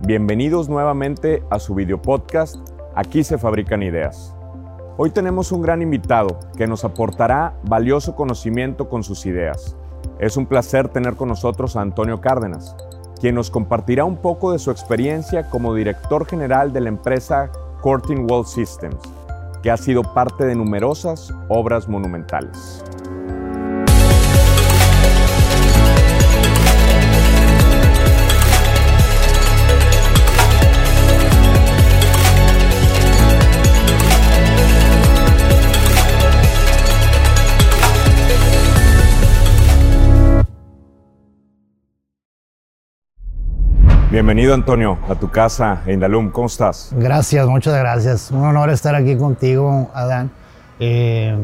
[0.00, 2.56] Bienvenidos nuevamente a su video podcast
[2.94, 4.34] Aquí se fabrican ideas.
[4.96, 9.76] Hoy tenemos un gran invitado que nos aportará valioso conocimiento con sus ideas.
[10.18, 12.74] Es un placer tener con nosotros a Antonio Cárdenas,
[13.20, 17.50] quien nos compartirá un poco de su experiencia como director general de la empresa
[17.82, 19.02] Corting Wall Systems,
[19.62, 22.82] que ha sido parte de numerosas obras monumentales.
[44.16, 46.88] Bienvenido Antonio a tu casa en Indalum, ¿cómo estás?
[46.96, 48.30] Gracias, muchas gracias.
[48.30, 50.30] Un honor estar aquí contigo, Adán.
[50.80, 51.36] Eh,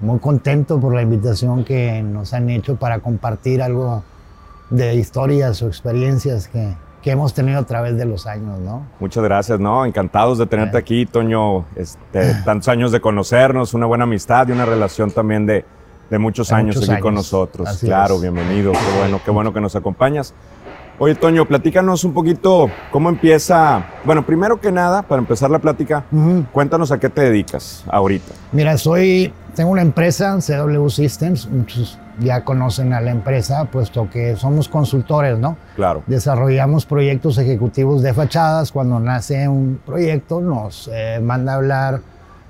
[0.00, 4.02] muy contento por la invitación que nos han hecho para compartir algo
[4.70, 8.84] de historias o experiencias que, que hemos tenido a través de los años, ¿no?
[8.98, 9.86] Muchas gracias, ¿no?
[9.86, 11.64] Encantados de tenerte aquí, Toño.
[11.76, 15.64] Este, tantos años de conocernos, una buena amistad y una relación también de,
[16.10, 17.32] de muchos De años muchos aquí con años.
[17.32, 17.68] nosotros.
[17.68, 18.22] Así claro, es.
[18.22, 20.34] bienvenido, qué bueno, qué bueno que nos acompañas.
[20.98, 23.84] Oye, Toño, platícanos un poquito cómo empieza.
[24.04, 26.04] Bueno, primero que nada, para empezar la plática,
[26.52, 28.32] cuéntanos a qué te dedicas ahorita.
[28.52, 34.36] Mira, soy, tengo una empresa, CW Systems, muchos ya conocen a la empresa, puesto que
[34.36, 35.58] somos consultores, ¿no?
[35.74, 36.02] Claro.
[36.06, 38.72] Desarrollamos proyectos ejecutivos de fachadas.
[38.72, 42.00] Cuando nace un proyecto, nos eh, manda a hablar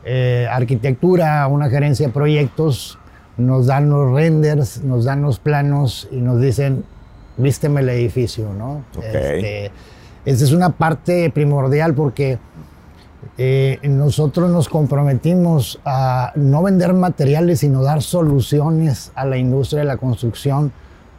[0.05, 2.97] eh, arquitectura, una gerencia de proyectos,
[3.37, 6.85] nos dan los renders, nos dan los planos y nos dicen,
[7.37, 8.85] vísteme el edificio, ¿no?
[8.97, 9.05] Ok.
[9.05, 9.71] Este,
[10.25, 12.39] esa es una parte primordial porque
[13.39, 19.87] eh, nosotros nos comprometimos a no vender materiales, sino dar soluciones a la industria de
[19.87, 20.73] la construcción,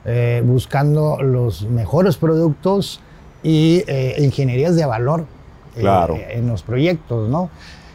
[0.05, 2.99] eh, buscando los mejores productos
[3.43, 5.25] y eh, ingenierías de valor
[5.75, 6.17] eh, Claro.
[6.17, 7.49] en los proyectos, ¿no?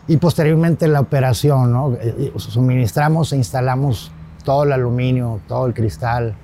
[0.09, 1.97] Y posteriormente la operación, ¿no?
[2.37, 4.11] Suministramos e instalamos
[4.45, 6.35] todo el aluminio, todo el cristal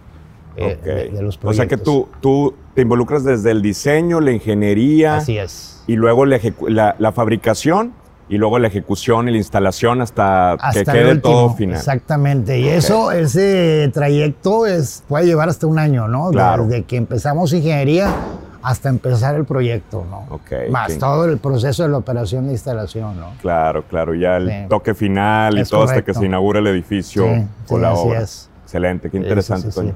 [0.58, 0.84] eh, Ok.
[0.84, 5.16] de, de los o sea que tú, tú te involucras desde el diseño, la ingeniería
[5.16, 5.82] Así es.
[5.86, 7.92] y luego la, ejecu- la- la fabricación
[8.30, 11.76] y luego la ejecución y la instalación hasta, que hasta el quede último, todo final.
[11.78, 12.58] Exactamente.
[12.60, 16.30] Y eso, ese trayecto es, puede llevar hasta un año, ¿no?
[16.30, 16.66] Claro.
[16.66, 18.12] Desde que empezamos ingeniería
[18.60, 20.26] hasta empezar el proyecto, ¿no?
[20.34, 23.30] Ok, Más todo el proceso de la operación de instalación, ¿no?
[23.41, 24.54] Claro, claro, ya el Sí.
[24.68, 28.00] toque final y Es todo hasta que se inaugura el edificio Sí, sí, la así
[28.08, 28.20] obra.
[28.20, 28.50] es.
[28.64, 29.94] Excelente, qué interesante, Toño.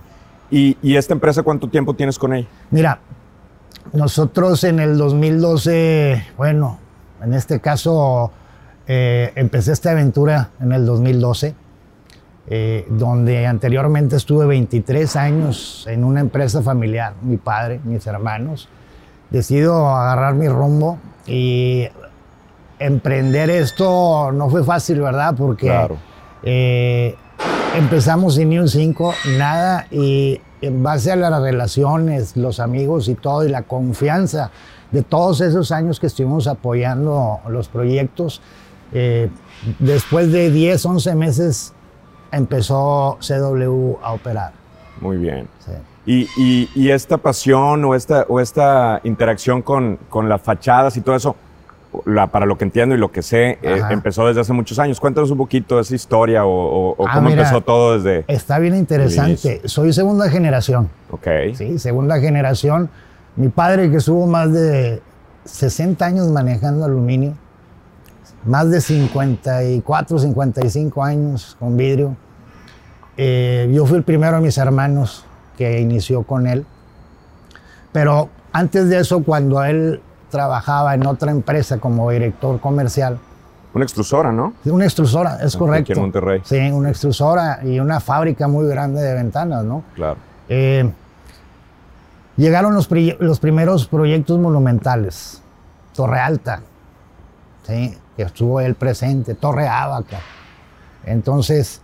[0.53, 2.47] ¿Y, y esta empresa cuánto tiempo tienes con ella?
[2.71, 3.01] Mira,
[3.93, 6.79] nosotros en el 2012, bueno,
[7.23, 8.31] en este caso
[8.87, 11.55] eh, empecé esta aventura en el 2012,
[12.49, 18.69] eh, donde anteriormente estuve 23 años en una empresa familiar, mi padre, mis hermanos.
[19.31, 21.89] Decido agarrar mi rumbo y
[22.79, 25.35] emprender esto no fue fácil, ¿verdad?
[25.35, 25.97] Porque Claro.
[26.43, 27.17] eh,
[27.77, 33.15] empezamos sin ni un 5, nada, y en base a las relaciones, los amigos y
[33.15, 34.51] todo, y la confianza
[34.91, 38.43] de todos esos años que estuvimos apoyando los proyectos,
[38.93, 39.31] eh,
[39.79, 41.73] después de 10, 11 meses
[42.31, 44.53] empezó CW a operar.
[45.01, 45.49] Muy bien.
[45.65, 45.73] Sí.
[46.05, 51.01] Y, y- y esta pasión o esta, o esta interacción con, con las fachadas y
[51.01, 51.37] todo eso,
[52.07, 54.99] la- para lo que entiendo y lo que sé, eh, empezó desde hace muchos años.
[55.01, 57.43] Cuéntanos un poquito de esa historia o, o- o Ah, cómo mira.
[57.43, 58.25] empezó todo desde...
[58.29, 59.61] Está bien interesante.
[59.67, 60.89] Soy segunda generación.
[61.11, 61.27] Ok.
[61.55, 62.89] Sí, segunda generación.
[63.37, 65.03] Mi padre que estuvo más de
[65.45, 67.35] 60 años manejando aluminio,
[68.45, 72.17] más de 54, 55 años con vidrio.
[73.17, 75.25] Eh, yo fui el primero de mis hermanos
[75.57, 76.65] que inició con él.
[77.93, 80.01] Pero antes de eso, cuando él
[80.33, 83.19] trabajaba en otra empresa como director comercial,
[83.75, 84.55] Una extrusora, ¿no?
[84.65, 85.93] una extrusora, es Aquí correcto.
[85.93, 86.41] en Monterrey.
[86.45, 89.83] Sí, una extrusora y una fábrica muy grande de ventanas, ¿no?
[89.95, 90.17] Claro.
[90.49, 90.91] Eh,
[92.37, 92.89] llegaron los,
[93.21, 95.41] los primeros proyectos monumentales.
[95.95, 96.63] Torre Alta,
[97.67, 97.97] ¿sí?
[98.17, 100.19] que estuvo él presente, Torre Ábaca.
[101.05, 101.83] Entonces,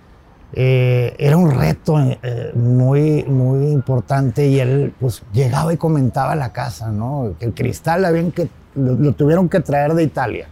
[0.53, 6.53] eh, era un reto eh, muy, muy importante y él pues, llegaba y comentaba la
[6.53, 7.35] casa, ¿no?
[7.39, 10.49] Que el cristal habían que, lo, lo tuvieron que traer de Italia.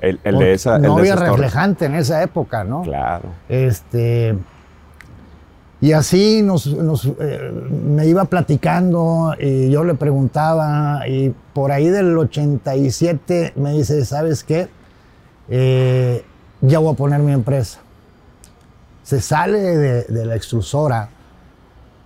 [0.00, 0.76] El, el de esa...
[0.76, 1.30] el no de había torres.
[1.30, 2.82] reflejante en esa época, ¿no?
[2.82, 3.28] Claro.
[3.48, 4.36] Este,
[5.80, 7.52] y así nos, nos, eh,
[7.86, 14.42] me iba platicando y yo le preguntaba y por ahí del 87 me dice, ¿sabes
[14.42, 14.68] qué?
[16.60, 17.80] Ya voy a poner mi empresa.
[19.08, 21.08] Se sale de, de la extrusora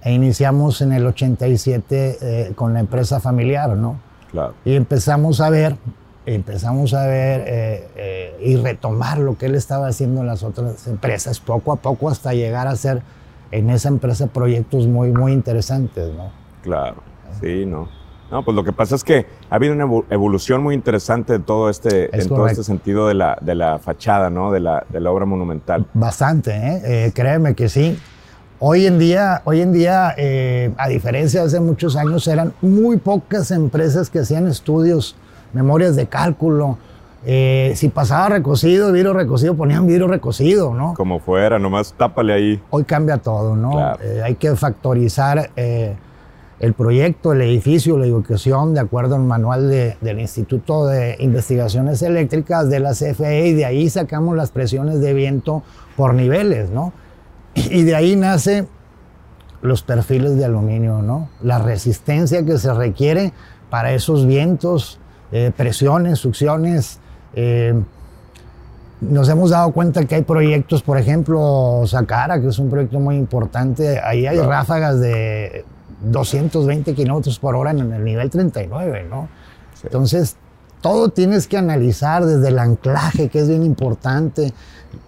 [0.02, 3.99] e iniciamos en el 87 eh, con la empresa familiar, ¿no?
[4.31, 4.54] Claro.
[4.64, 5.75] Y empezamos a ver,
[6.26, 10.87] empezamos a ver eh, eh, y retomar lo que él estaba haciendo en las otras
[10.87, 13.02] empresas, poco a poco hasta llegar a hacer
[13.50, 16.31] en esa empresa proyectos muy, muy interesantes, ¿no?
[16.62, 17.02] Claro,
[17.40, 17.88] sí, ¿no?
[18.32, 21.38] No, pues lo que pasa es que ha habido una evo- evolución muy interesante de
[21.38, 24.50] todo este, Es en todo este sentido de la, de la fachada, ¿no?
[24.50, 25.87] De la, de la obra monumental.
[25.93, 26.82] Bastante, ¿eh?
[26.84, 27.99] Eh, créeme que sí.
[28.58, 32.96] Hoy en día, hoy en día eh, a diferencia de hace muchos años, eran muy
[32.96, 35.14] pocas empresas que hacían estudios,
[35.52, 36.78] memorias de cálculo.
[37.26, 40.94] Eh, si pasaba recocido, vidrio recocido, ponían vidrio recocido, ¿no?
[40.94, 42.62] Como fuera, nomás tápale ahí.
[42.70, 43.73] Hoy cambia todo, ¿no?
[43.73, 43.99] Claro.
[44.02, 45.96] Eh, hay que factorizar eh,
[46.62, 52.00] el proyecto, el edificio, la educación, de acuerdo al manual de- del Instituto de Investigaciones
[52.03, 55.62] Eléctricas de la CFE, y de ahí sacamos las presiones de viento
[55.97, 56.93] por niveles, ¿no?
[57.55, 58.67] Y de ahí nace
[59.61, 61.29] los perfiles de aluminio, ¿no?
[61.43, 63.32] La resistencia que se requiere
[63.69, 64.99] para esos vientos,
[65.32, 66.99] eh, presiones, succiones.
[67.35, 67.75] eh,
[69.00, 73.17] nos hemos dado cuenta que hay proyectos, por ejemplo, Sacara, que es un proyecto muy
[73.17, 73.99] importante.
[73.99, 75.64] Ahí hay ráfagas de
[76.10, 79.28] 220 kilómetros por hora en el nivel 39, ¿no?
[79.75, 79.82] Sí.
[79.84, 80.37] Entonces,
[80.81, 84.52] todo tienes que analizar desde el anclaje, que es bien importante,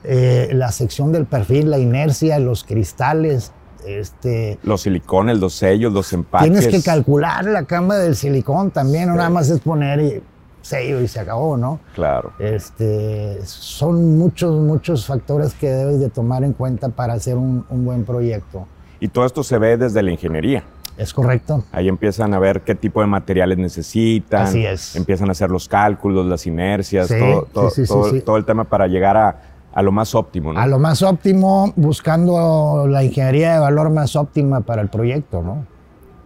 [0.04, 3.52] eh, la sección del perfil, la inercia, los cristales.
[3.86, 6.50] Este, Los silicones, los sellos, los empaques.
[6.50, 9.18] tienes que calcular la cama del silicón también, no Sí.
[9.18, 10.22] nada más es poner y
[10.62, 11.80] sello y se acabó, ¿no?
[11.94, 12.32] Claro.
[12.38, 17.84] Este, son muchos, muchos factores que debes de tomar en cuenta para hacer un, un
[17.84, 18.66] buen proyecto.
[19.00, 20.64] Y todo esto se ve desde la ingeniería.
[20.96, 21.64] ¿Es correcto?
[21.72, 24.42] Ahí empiezan a ver qué tipo de materiales necesitan.
[24.42, 24.94] Así es.
[24.96, 28.20] Empiezan a hacer los cálculos, las inercias, Sí, todo, todo, sí, sí, sí, todo- sí.
[28.20, 29.40] todo el tema para llegar a,
[29.74, 30.60] a lo más óptimo, ¿no?
[30.60, 35.66] A lo más óptimo, buscando la ingeniería de valor más óptima para el proyecto, ¿no?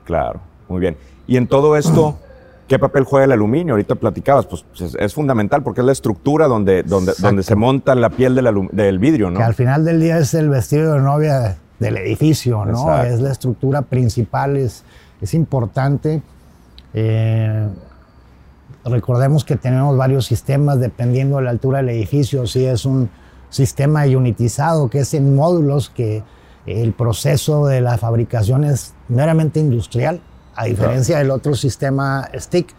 [0.05, 0.97] Claro, muy bien.
[1.27, 2.19] Y en todo esto,
[2.67, 3.75] ¿qué papel juega el aluminio?
[3.75, 7.27] Ahorita platicabas, pues es, es fundamental porque es la estructura donde, donde, Exacto.
[7.29, 9.39] donde se monta la piel del, del vidrio, ¿no?
[9.39, 12.89] Que al final del día es el vestido de novia del edificio, ¿no?
[12.89, 13.15] Exacto.
[13.15, 14.85] Es la estructura principal, es,
[15.21, 16.23] es importante.
[16.95, 17.69] Eh,
[18.85, 22.47] recordemos que tenemos varios sistemas dependiendo de la altura del edificio.
[22.47, 23.11] Si es un
[23.51, 26.23] sistema unitizado, que es en módulos, que
[26.67, 30.21] el proceso de la fabricación es meramente industrial,
[30.55, 32.75] a diferencia del otro sistema stick,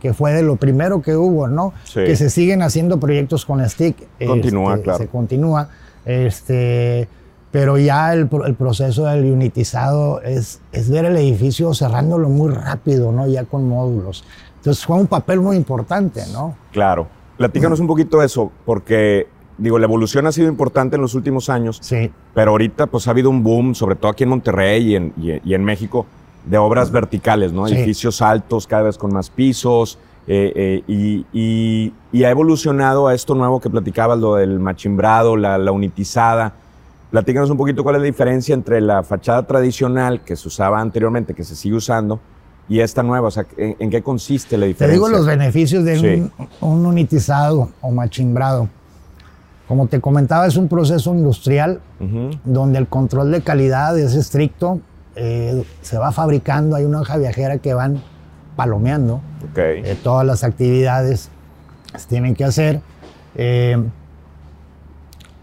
[0.00, 1.72] que fue de lo primero que hubo, ¿no?
[1.84, 2.04] Sí.
[2.04, 3.96] Que se siguen haciendo proyectos con stick.
[4.24, 4.98] Continúa, este, claro.
[4.98, 5.68] Se continúa.
[6.04, 7.08] Este,
[7.52, 13.12] pero ya el, el proceso del unitizado es, es ver el edificio cerrándolo muy rápido,
[13.12, 13.28] ¿no?
[13.28, 14.24] Ya con módulos.
[14.56, 16.56] Entonces juega un papel muy importante, ¿no?
[16.72, 17.06] Claro.
[17.36, 19.26] Platícanos un poquito eso, porque,
[19.58, 22.10] digo, la evolución ha sido importante en los últimos años, Sí.
[22.34, 25.50] pero ahorita pues ha habido un boom, sobre todo aquí en Monterrey y en, y-
[25.50, 26.06] y en México,
[26.46, 27.66] de obras verticales, ¿no?
[27.68, 27.74] Sí.
[27.74, 33.14] Edificios altos, cada vez con más pisos, eh, eh, y, y- y ha evolucionado a
[33.14, 36.54] esto nuevo que platicabas, lo del machimbrado, la, la unitizada.
[37.12, 41.34] Platícanos un poquito cuál es la diferencia entre la fachada tradicional que se usaba anteriormente,
[41.34, 42.18] que se sigue usando,
[42.68, 43.28] y esta nueva.
[43.28, 44.94] O sea, ¿en, en qué consiste la Te diferencia?
[44.94, 46.30] digo los beneficios de Sí.
[46.60, 48.68] un, un unitizado o machimbrado.
[49.68, 51.80] Como te comentaba, es un proceso industrial
[52.44, 54.80] donde el control de calidad es estricto.
[55.14, 58.02] eh, se va fabricando, hay una hoja viajera que van
[58.56, 59.16] palomeando.
[59.50, 59.58] Ok.
[59.58, 61.28] eh, todas las actividades
[61.94, 62.80] se tienen que hacer.
[63.34, 63.76] Eh,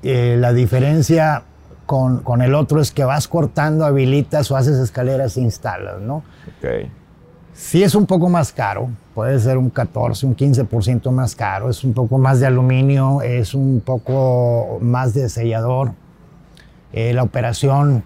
[0.02, 1.44] eh, la diferencia
[1.90, 6.18] con, con el otro es que vas cortando, habilitas o haces escaleras e instalas, ¿no?
[6.18, 6.88] ok.
[7.52, 11.84] Sí es un poco más caro, puede ser un 14, un 15% más caro, es
[11.84, 15.94] un poco más de aluminio, es un poco más de sellador.
[16.94, 18.04] Eh, la operación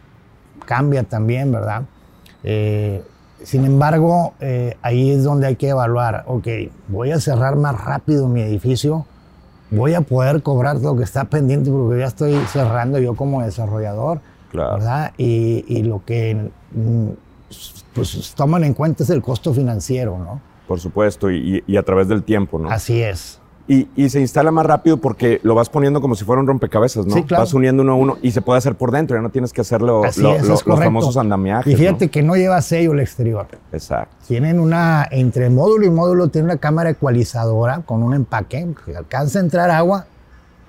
[0.65, 1.81] cambia también, ¿verdad?
[2.45, 3.03] Eh,
[3.43, 6.47] sin embargo, eh, ahí es donde hay que evaluar, ok,
[6.87, 9.05] voy a cerrar más rápido mi edificio,
[9.75, 14.21] voy a poder cobrar lo que está pendiente porque ya estoy cerrando yo como desarrollador,
[14.51, 14.73] Claro.
[14.75, 15.13] ¿verdad?
[15.17, 17.07] Y, y lo que mm,
[17.93, 20.41] pues toman en cuenta es el costo financiero, ¿no?
[20.67, 22.69] Por supuesto, y a través del tiempo, ¿no?
[22.69, 23.39] Así es.
[23.65, 27.05] Y, y se instala más rápido porque lo vas poniendo como si fuera un rompecabezas,
[27.05, 27.15] ¿no?
[27.15, 27.43] Sí, claro.
[27.43, 29.61] Vas uniendo uno a uno y se puede hacer por dentro, ya no tienes que
[29.61, 31.71] hacerlo Así lo- es, lo- es los famosos andamiajes.
[31.71, 32.11] Y fíjate ¿no?
[32.11, 33.47] que no lleva sello el exterior.
[33.71, 34.13] Exacto.
[34.27, 39.39] Tienen una, entre módulo y módulo, tiene una cámara ecualizadora con un empaque que alcanza
[39.39, 40.07] a entrar agua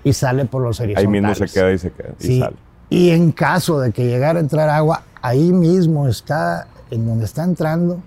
[0.04, 1.22] y sale por los Ahí horizontales.
[1.22, 2.38] mismo se queda y se queda y Sí.
[2.40, 2.56] sale.
[2.90, 7.42] Y en caso de que llegara a entrar agua, ahí mismo está, en donde está
[7.42, 7.98] entrando,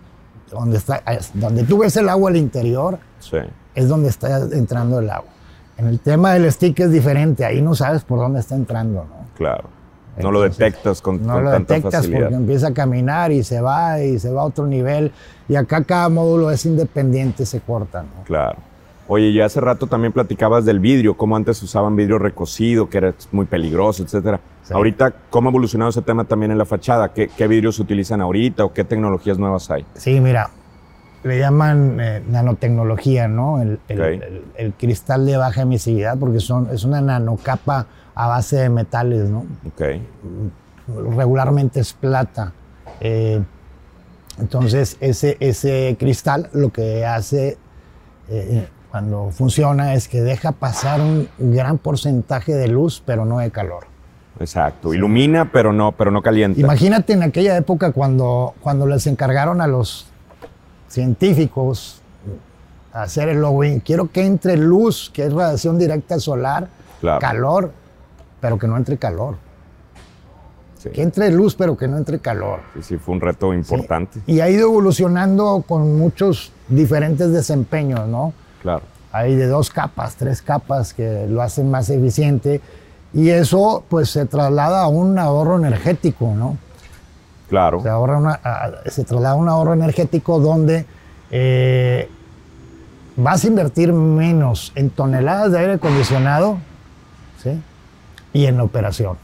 [0.50, 3.36] donde, está, es- donde tú ves el agua al interior, Sí.
[3.78, 5.30] Es donde está entrando el agua.
[5.78, 9.28] En el tema del stick es diferente, ahí no sabes por dónde está entrando, ¿no?
[9.36, 9.66] Claro.
[10.20, 12.22] no lo detectas con, no con lo tanta detectas facilidad.
[12.22, 15.12] porque empieza a caminar y se va y se va a otro nivel.
[15.48, 18.02] Y acá cada módulo es independiente, se corta.
[18.02, 18.24] ¿no?
[18.26, 18.58] Claro.
[19.08, 23.14] Oye, y hace rato también platicabas del vidrio, cómo antes usaban vidrio recocido, que era
[23.32, 24.40] muy peligroso, etcétera.
[24.64, 24.74] Sí.
[24.74, 27.14] Ahorita, ¿cómo ha evolucionado ese tema también en la fachada?
[27.14, 29.86] ¿Qué, qué vidrios se utilizan ahorita o qué tecnologías nuevas hay?
[29.94, 30.50] Sí, mira,
[31.28, 33.62] le llaman eh, nanotecnología, ¿no?
[33.62, 34.06] El, el- Ok.
[34.08, 39.30] el- el cristal de baja emisividad, porque son, es una nanocapa a base de metales,
[39.30, 39.46] ¿no?
[39.68, 39.82] Ok,
[41.16, 42.54] regularmente es plata.
[43.00, 43.42] Eh,
[44.40, 47.58] entonces, ese, ese cristal lo que hace
[48.30, 53.52] eh, cuando funciona es que deja pasar un gran porcentaje de luz, pero no de
[53.52, 53.86] calor.
[54.40, 54.94] exacto.
[54.94, 56.60] Ilumina, pero no, pero no calienta.
[56.60, 60.08] Imagínate en aquella época cuando, cuando les encargaron a los
[60.88, 62.02] científicos
[62.94, 66.68] hacer el login, quiero que entre luz, que es radiación directa solar,
[67.00, 67.20] Claro.
[67.20, 67.72] calor,
[68.42, 69.36] pero que no entre calor.
[70.80, 70.90] Sí.
[70.90, 72.60] Que entre luz, pero que no entre calor.
[72.76, 74.20] Sí, sí, fue un reto importante.
[74.26, 78.34] Y ha ido evolucionando con muchos diferentes desempeños, ¿no?
[78.62, 78.82] Claro.
[79.12, 82.62] Hay de dos capas, tres capas que lo hacen más eficiente
[83.14, 86.58] y eso pues se traslada a un ahorro energético, ¿no?
[87.50, 87.82] Claro.
[87.82, 88.40] Se, ahorra una-
[88.88, 90.86] se traslada un ahorro energético donde
[91.32, 92.10] eh,
[93.16, 96.58] vas a invertir menos en toneladas de aire acondicionado
[97.42, 97.62] ¿sí?
[98.34, 99.18] y en operación.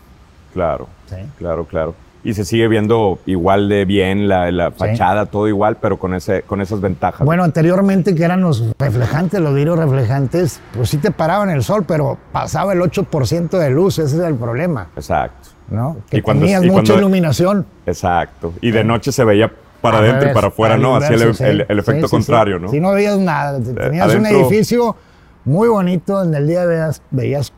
[0.53, 0.87] Claro.
[1.07, 1.15] ¿sí?
[1.37, 1.95] Claro, claro.
[2.25, 6.43] Y se sigue viendo igual de bien la, la fachada, todo igual, pero con, ese,
[6.43, 7.25] con esas ventajas.
[7.25, 11.83] Bueno, anteriormente que eran los reflejantes, los vidrios reflejantes, pues sí te paraban el sol,
[11.85, 15.49] pero pasaba el 8% de luz, ese es el problema, Exacto.
[15.70, 15.98] ¿No?
[16.10, 17.65] Que Y cuando- tenías y mucha cuando- iluminación.
[17.86, 18.53] Exacto.
[18.62, 19.51] Y de noche se veía
[19.82, 20.96] para adentro y para afuera, ¿no?
[20.96, 21.50] Hacía el, inverso, sí.
[21.50, 22.60] el- el efecto Sí, contrario.
[22.60, 22.70] ¿no?
[22.70, 24.96] Si no veías nada, tenías un edificio
[25.46, 27.51] muy bonito, en el día veías, veías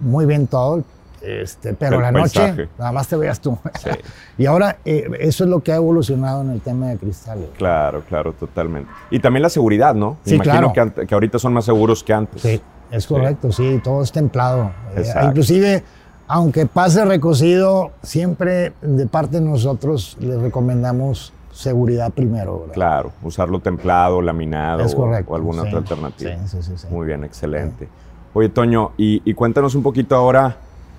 [0.00, 0.82] muy bien todo,
[1.22, 3.56] este, pero la noche nada más te veías tú.
[4.38, 7.46] y ahora eh, eso es lo que ha evolucionado en el tema de cristales.
[7.56, 8.90] Claro, claro, totalmente.
[9.10, 10.16] Y también la seguridad, ¿no?
[10.24, 10.92] Me Sí, imagino claro.
[10.94, 12.42] que, que ahorita son más seguros que antes.
[12.42, 12.60] Sí,
[12.90, 14.70] es correcto, sí, todo es templado.
[14.96, 15.82] Eh, inclusive,
[16.28, 22.60] aunque pase recocido, siempre de parte de nosotros les recomendamos seguridad primero.
[22.60, 22.74] ¿verdad?
[22.74, 25.68] Claro, usarlo templado, laminado Es o- alguna sí.
[25.68, 26.30] otra alternativa.
[26.46, 26.86] Sí, sí, sí.
[26.90, 27.88] Muy bien, excelente.
[28.34, 30.56] Oye, Toño, y, y cuéntanos un poquito ahora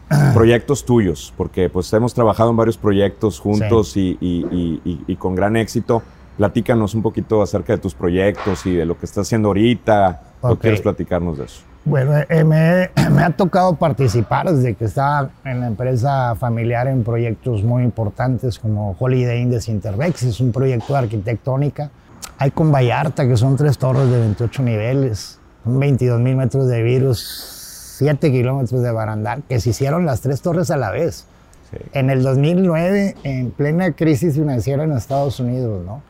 [0.34, 6.02] proyectos tuyos, porque pues hemos trabajado en varios proyectos juntos y, con gran éxito.
[6.38, 10.22] Platícanos un poquito acerca de tus proyectos y de lo que estás haciendo ahorita.
[10.42, 11.62] ¿O quieres platicarnos de eso?
[11.86, 17.04] Bueno, eh, me, me ha tocado participar desde que estaba en la empresa familiar en
[17.04, 21.90] proyectos muy importantes como Holiday Inn de Cintervex, es un proyecto de arquitectónica.
[22.38, 26.82] Hay con Vallarta, que son tres torres de 28 niveles, son 22 mil metros de
[26.84, 31.26] virus, 7 kilómetros de barandal, que se hicieron las tres torres a la vez.
[31.72, 31.78] Sí.
[31.94, 36.02] En el 2009, en plena crisis financiera en Estados Unidos, ¿no?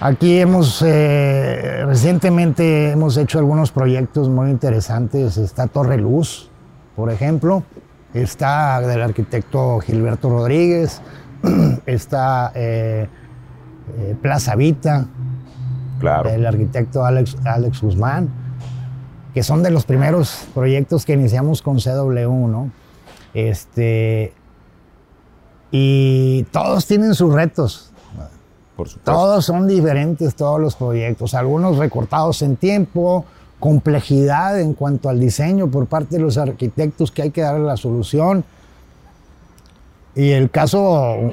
[0.00, 5.38] Aquí hemos, eh, recientemente hemos hecho algunos proyectos muy interesantes.
[5.38, 6.50] Está Torre Luz,
[6.96, 7.62] por ejemplo.
[8.12, 11.00] Está del arquitecto Gilberto Rodríguez.
[11.86, 13.08] Está eh,
[13.98, 15.06] eh, Plaza Vita,
[16.00, 16.30] Claro.
[16.30, 18.28] del arquitecto Alex, Alex Guzmán,
[19.32, 22.70] que son de los primeros proyectos que iniciamos con CW, ¿no?
[23.32, 24.32] Este,
[25.70, 27.92] y todos tienen sus retos,
[28.76, 29.12] Por supuesto.
[29.12, 33.24] todos son diferentes, todos los proyectos, algunos recortados en tiempo,
[33.60, 37.76] complejidad en cuanto al diseño por parte de los arquitectos que hay que darle la
[37.76, 38.44] solución.
[40.16, 41.32] Y el caso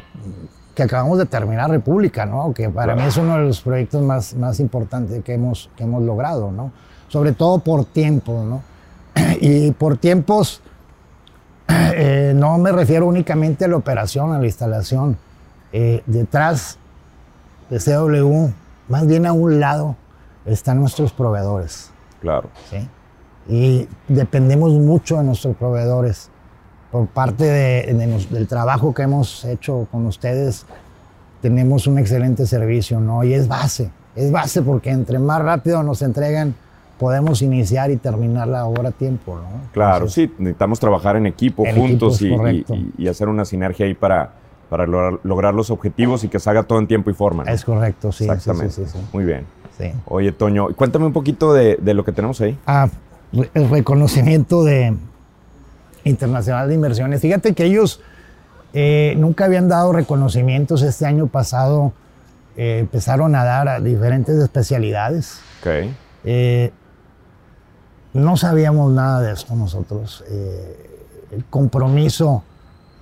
[0.75, 2.53] que acabamos de terminar, República, ¿no?
[2.53, 3.01] que para Claro.
[3.01, 6.71] mí es uno de los proyectos más, más importantes que hemos, que hemos logrado, ¿no?
[7.09, 8.43] sobre todo por tiempo.
[8.43, 8.61] ¿no?
[9.41, 10.61] Y por tiempos
[11.67, 15.17] eh, no me refiero únicamente a la operación, a la instalación.
[15.73, 16.77] Eh, detrás
[17.71, 18.51] de CW,
[18.87, 19.95] más bien a un lado,
[20.45, 21.89] están nuestros proveedores.
[22.19, 22.49] Claro.
[22.69, 22.87] ¿sí?
[23.49, 26.29] Y dependemos mucho de nuestros proveedores.
[26.91, 30.65] Por parte de- de nos- del trabajo que hemos hecho con ustedes,
[31.41, 33.23] tenemos un excelente servicio, ¿no?
[33.23, 36.53] Y es base, es base porque entre más rápido nos entregan,
[36.99, 39.69] podemos iniciar y terminar la obra a tiempo, ¿no?
[39.71, 42.75] Claro, Entonces, sí, necesitamos trabajar en equipo, equipo juntos y, correcto.
[42.75, 44.33] y- y hacer una sinergia ahí para,
[44.71, 47.43] para lograr, lograr los objetivos y que se haga todo en tiempo y forma.
[47.43, 47.51] ¿no?
[47.51, 48.23] Es correcto, sí.
[48.23, 48.73] Exactamente.
[48.73, 49.45] Sí, sí, sí, Muy bien.
[50.05, 52.57] Oye, Toño, cuéntame un poquito de, de lo que tenemos ahí.
[52.65, 52.87] Ah,
[53.53, 54.95] el reconocimiento de
[56.05, 57.19] Internacional de Inversiones.
[57.19, 57.99] Fíjate que ellos
[58.71, 60.83] eh, nunca habían dado reconocimientos.
[60.83, 61.91] Este año pasado
[62.55, 65.41] eh, empezaron a dar a diferentes especialidades.
[65.59, 65.91] Ok.
[66.23, 66.71] Eh,
[68.13, 70.23] no sabíamos nada de esto nosotros.
[70.29, 72.45] El compromiso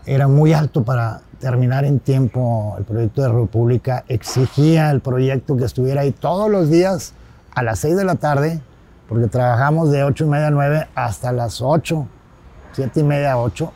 [0.05, 4.03] era muy alto para terminar en tiempo el proyecto de República.
[4.07, 7.13] Exigía el proyecto que estuviera ahí todos los días
[7.53, 8.61] a las 6 de la tarde,
[9.07, 12.07] porque trabajamos de 8 y media a 9 hasta las 8,
[12.73, 13.71] 7 y media a 8,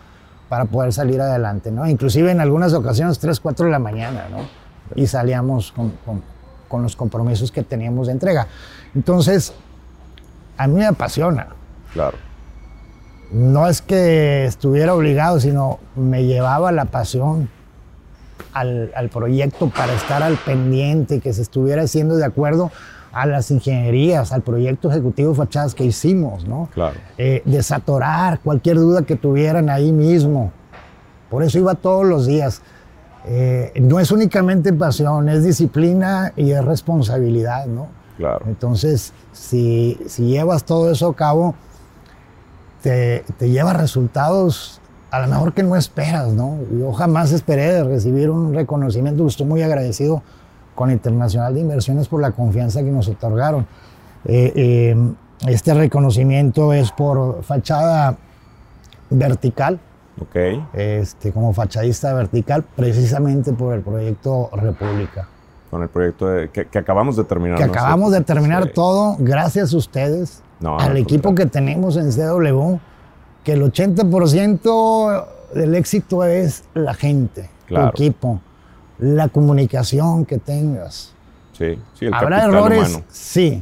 [0.49, 1.87] para poder salir adelante, ¿no?
[1.87, 4.37] Inclusive en algunas ocasiones 3, 4 de la mañana, ¿no?
[4.95, 6.21] Y salíamos con, con,
[6.67, 8.47] con los compromisos que teníamos de entrega.
[8.93, 9.53] Entonces,
[10.57, 11.47] a mí me apasiona.
[11.93, 12.17] Claro.
[13.33, 17.49] No es que estuviera obligado, sino me llevaba la pasión
[18.53, 22.71] al, al proyecto para estar al pendiente, que se estuviera haciendo de acuerdo
[23.11, 26.69] a las ingenierías, al proyecto ejecutivo de fachadas que hicimos, ¿no?
[26.73, 26.95] Claro.
[27.17, 30.51] Eh, desatorar cualquier duda que tuvieran ahí mismo.
[31.29, 32.61] Por eso iba todos los días.
[33.25, 37.87] Eh, no es únicamente pasión, es disciplina y es responsabilidad, ¿no?
[38.17, 38.45] Claro.
[38.47, 41.55] Entonces, si, si llevas todo eso a cabo,
[42.83, 46.57] te, te lleva resultados a lo mejor que no esperas, ¿no?
[46.79, 50.21] Yo jamás esperé de recibir un reconocimiento, estoy muy agradecido
[50.75, 53.65] con Internacional de Inversiones por la confianza que nos otorgaron.
[54.25, 54.95] Eh, eh,
[55.47, 58.17] este reconocimiento es por fachada
[59.09, 59.79] vertical,
[60.19, 60.35] Ok.
[60.73, 65.27] este, como fachadista vertical, precisamente por el proyecto República.
[65.69, 67.57] Con el proyecto de- que, que acabamos de terminar.
[67.57, 67.83] Que nosotros.
[67.83, 68.71] acabamos de terminar Sí.
[68.73, 71.35] todo gracias a ustedes, No, al equipo contrario.
[71.35, 72.77] que tenemos en CW,
[73.43, 77.91] que el 80% del éxito es la gente, Claro.
[77.91, 78.39] tu equipo,
[78.99, 81.13] la comunicación que tengas.
[81.51, 83.05] Sí, sí, el Habrá errores, humano.
[83.09, 83.61] sí,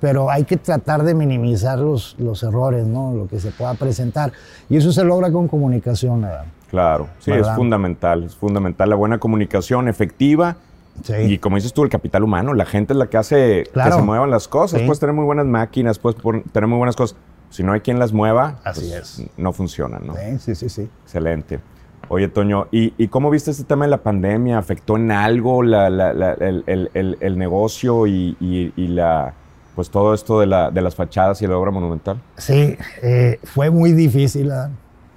[0.00, 3.14] pero hay que tratar de minimizar los, los errores, ¿no?
[3.14, 4.32] Lo que se pueda presentar.
[4.68, 6.46] Y eso se logra con comunicación, Adam.
[6.70, 7.52] Claro, sí, ¿Verdad?
[7.52, 8.24] es fundamental.
[8.24, 10.56] Es fundamental la buena comunicación efectiva.
[11.02, 11.14] Sí.
[11.16, 13.90] Y como dices tú, el capital humano, la gente es la que hace Claro.
[13.90, 14.80] que se muevan las cosas.
[14.80, 14.86] Sí.
[14.86, 16.20] Puedes tener muy buenas máquinas, puedes
[16.52, 17.16] tener muy buenas cosas.
[17.50, 19.26] Si no hay quien las mueva, Así pues, es.
[19.36, 20.14] no funcionan, ¿no?
[20.14, 20.88] Sí, sí, sí, sí.
[21.04, 21.60] Excelente.
[22.08, 24.58] Oye, Toño, ¿y, y cómo viste este tema de la pandemia?
[24.58, 29.34] ¿Afectó en algo la- la- la- el, el- el- el negocio y, y- y la,
[29.74, 32.20] pues todo esto de, la- de las fachadas y la obra monumental?
[32.36, 34.50] Sí, eh, fue muy difícil.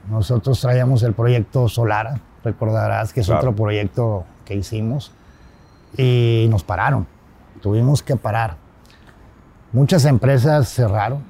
[0.09, 3.39] Nosotros traíamos el proyecto Solara, recordarás que es Claro.
[3.49, 5.11] otro proyecto que hicimos,
[5.97, 7.07] y nos pararon.
[7.61, 8.55] Tuvimos que parar.
[9.73, 11.23] Muchas empresas cerraron,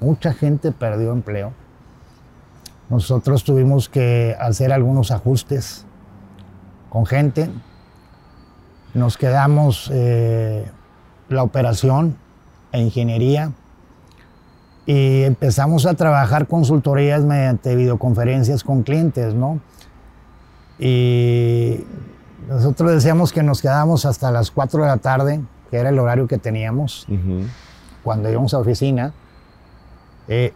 [0.00, 1.52] mucha gente perdió empleo.
[2.90, 5.86] Nosotros tuvimos que hacer algunos ajustes
[6.90, 7.48] con gente.
[8.92, 10.70] Nos quedamos eh,
[11.28, 12.16] la operación
[12.72, 13.52] e ingeniería
[14.86, 19.60] y empezamos a trabajar consultorías mediante videoconferencias con clientes, ¿no?
[20.78, 21.84] Y
[22.48, 26.26] nosotros decíamos que nos quedábamos hasta las 4 de la tarde, que era el horario
[26.26, 27.42] que teníamos Ujú.
[28.02, 29.12] cuando íbamos a oficina,
[30.28, 30.52] eh,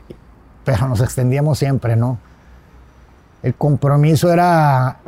[0.65, 2.19] pero nos extendíamos siempre, ¿no?
[3.43, 4.99] El compromiso era,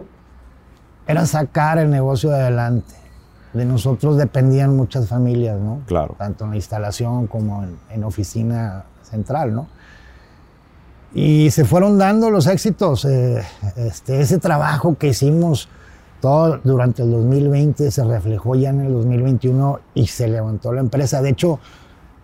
[1.06, 2.94] era sacar el negocio adelante.
[3.52, 5.80] De nosotros dependían muchas familias, ¿no?
[5.86, 6.14] Claro.
[6.16, 9.66] Tanto en la instalación como en, en oficina central, ¿no?
[11.12, 13.04] Y se fueron dando los éxitos.
[13.04, 13.42] eh,
[13.76, 15.68] este, ese trabajo que hicimos
[16.20, 21.20] todo durante el 2020 se reflejó ya en el 2021 y se levantó la empresa.
[21.22, 21.58] De hecho,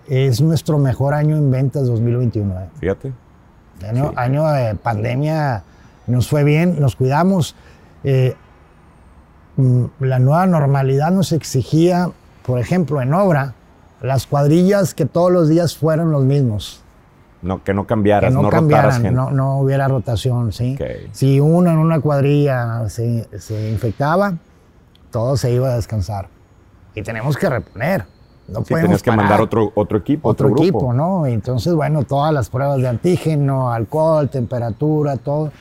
[0.09, 2.61] es nuestro mejor año en ventas 2021.
[2.61, 2.68] ¿eh?
[2.80, 3.12] Fíjate.
[3.88, 4.14] Año, Sí.
[4.16, 5.62] año de pandemia
[6.06, 7.54] nos fue bien, nos cuidamos.
[8.04, 8.35] eh,
[9.56, 12.11] mm, la nueva normalidad nos exigía,
[12.44, 13.54] por ejemplo, en obra,
[14.00, 16.82] las cuadrillas que todos los días fueran los mismos.
[17.46, 19.11] No, que no cambiaras, Que no, no, rotaras cambiaran, gente.
[19.12, 20.76] no, no hubiera rotación, ¿sí?
[21.12, 24.35] Si uno en una cuadrilla se, se infectaba,
[25.11, 26.28] todo se iba a descansar.
[26.94, 28.04] Y tenemos que reponer.
[28.48, 30.92] No Sí, podemos que parar mandar otro, otro equipo, otro, otro, equipo, grupo.
[30.92, 31.26] ¿no?
[31.26, 35.52] Entonces, bueno, todas las pruebas de antígeno, alcohol, temperatura, todo.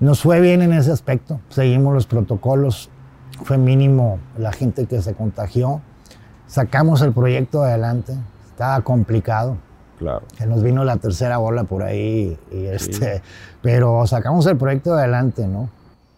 [0.00, 1.40] Nos fue bien en ese aspecto.
[1.48, 2.90] Seguimos los protocolos.
[3.44, 5.80] Fue mínimo la gente que se contagió.
[6.46, 8.14] Sacamos el proyecto adelante.
[8.46, 9.56] Estaba complicado.
[10.02, 10.26] Claro.
[10.36, 12.36] Se nos vino la tercera bola por ahí.
[12.50, 13.22] Y este,
[13.62, 15.70] Pero sacamos el proyecto adelante, ¿no?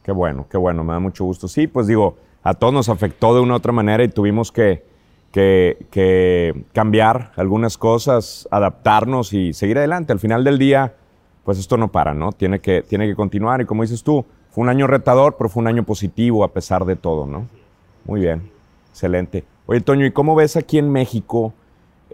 [0.02, 1.48] Qué bueno, qué bueno, me da mucho gusto.
[1.48, 4.84] Sí, pues digo, a todos nos afectó de una u otra manera y tuvimos que,
[5.32, 10.12] que- que cambiar algunas cosas, adaptarnos y seguir adelante.
[10.12, 10.94] Al final del día,
[11.44, 12.32] pues esto no para, ¿no?
[12.32, 15.60] Tiene que, tiene que continuar y como dices tú, fue un año retador, pero fue
[15.62, 17.46] un año positivo a pesar de todo, ¿no?
[18.06, 18.50] Muy bien,
[18.90, 19.44] excelente.
[19.66, 21.52] Oye, Toño, ¿y cómo ves aquí en México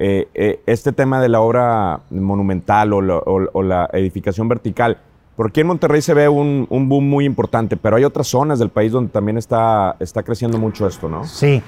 [0.02, 4.98] eh, eh, este tema de la obra monumental o la, o- o la edificación vertical?
[5.36, 8.70] Porque en Monterrey se ve un, un boom muy importante, pero hay otras zonas del
[8.70, 11.24] país donde también está, está creciendo mucho esto, ¿no?
[11.24, 11.62] Sí.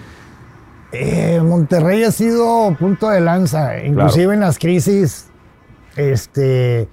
[0.92, 5.29] Eh, Monterrey ha sido punto de lanza, inclusive en las crisis,
[5.97, 6.87] este,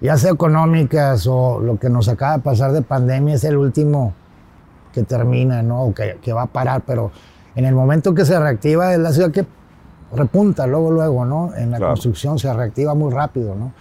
[0.00, 4.12] ya sea económicas o lo que nos acaba de pasar de pandemia, es el último
[4.92, 5.82] que termina, ¿no?
[5.84, 7.10] O que, que va a parar, pero
[7.54, 9.46] en el momento que se reactiva es la ciudad que
[10.14, 11.54] repunta luego, luego, ¿no?
[11.56, 13.72] En la construcción se reactiva muy rápido, ¿no?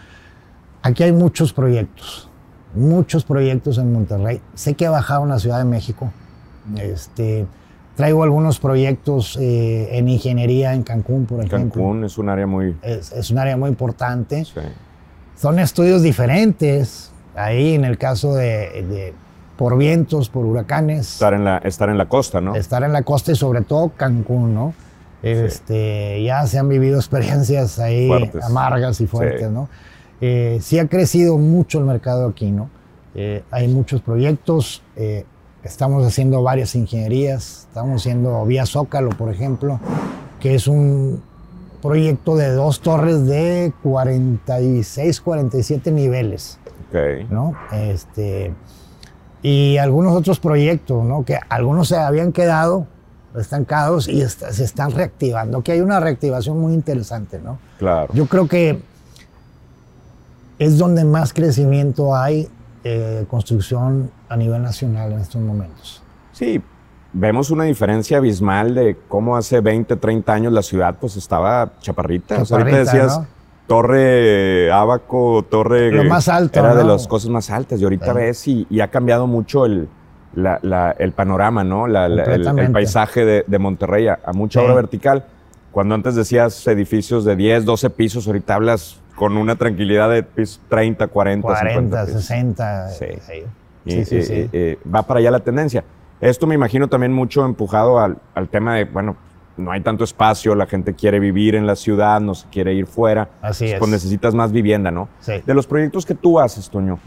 [0.82, 2.30] Aquí hay muchos proyectos,
[2.74, 4.41] muchos proyectos en Monterrey.
[4.56, 6.12] Sé que ha bajado en la Ciudad de México.
[6.76, 7.46] Este,
[7.96, 11.82] traigo algunos proyectos eh, en ingeniería en Cancún, por ejemplo.
[11.82, 12.76] Cancún es un área muy...
[12.82, 14.46] Es, un área muy importante.
[15.36, 17.12] Son estudios diferentes.
[17.36, 19.13] Ahí en el caso de,
[19.58, 21.13] por vientos, por huracanes.
[21.13, 22.56] Estar en, la, estar en la costa, ¿no?
[22.56, 24.74] Estar en la costa y sobre todo Cancún, ¿no?
[25.23, 28.10] Este, Ya se han vivido experiencias ahí
[28.43, 29.69] amargas y fuertes, ¿no?
[30.19, 32.69] Eh, sí ha crecido mucho el mercado aquí, ¿no?
[33.15, 35.25] Eh, hay muchos proyectos, eh,
[35.63, 39.79] estamos haciendo varias ingenierías, estamos haciendo Vía Zócalo, por ejemplo,
[40.39, 41.21] que es un
[41.81, 47.25] proyecto de dos torres de 46, 47 niveles, okay.
[47.29, 47.53] ¿no?
[47.71, 48.53] Este,
[49.41, 51.25] y algunos otros proyectos, ¿no?
[51.25, 52.88] Que algunos se habían quedado
[53.38, 57.60] estancados y se están reactivando, que hay una reactivación muy interesante, ¿no?
[57.80, 58.13] Claro.
[58.13, 58.82] Yo creo que
[60.60, 62.50] es donde más crecimiento hay
[62.84, 66.02] de construcción a nivel nacional en estos momentos.
[66.32, 66.62] Sí,
[67.13, 72.44] vemos una diferencia abismal de cómo hace 20, 30 años la ciudad pues estaba chaparrita.
[72.44, 73.22] chaparrita ahorita decías
[73.67, 75.91] Torre Abaco, Torre...
[75.91, 79.28] Lo más alto, Era de las cosas más altas y ahorita ves y, ha cambiado
[79.28, 79.88] mucho el,
[80.36, 81.88] el panorama, ¿no?
[81.88, 85.26] el, paisaje de, Monterrey a, mucha obra vertical.
[85.72, 91.08] Cuando antes decías edificios de 10, 12 pisos, ahorita hablas con una tranquilidad de 30,
[91.08, 92.89] 40, 40, 60.
[92.89, 93.06] Sí.
[93.86, 94.50] Sí, sí, sí,
[94.94, 95.84] va para allá la tendencia.
[96.22, 98.17] Esto me imagino también mucho empujado al,
[98.52, 99.15] tema de, bueno,
[99.58, 102.86] no hay tanto espacio, la gente quiere vivir en la ciudad, no se quiere ir
[102.86, 103.30] fuera.
[103.41, 103.80] Así es.
[103.80, 105.10] Pues necesitas más vivienda, ¿no?
[105.20, 105.34] Sí.
[105.44, 107.00] De los proyectos que tú haces, Toño,